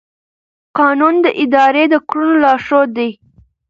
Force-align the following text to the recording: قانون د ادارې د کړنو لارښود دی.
قانون 0.77 1.15
د 1.25 1.27
ادارې 1.43 1.83
د 1.93 1.95
کړنو 2.09 2.35
لارښود 2.43 2.89
دی. 2.97 3.09